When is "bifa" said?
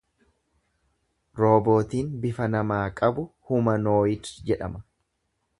2.25-2.49